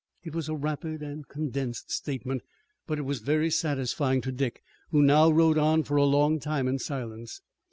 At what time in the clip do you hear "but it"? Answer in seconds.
2.87-3.03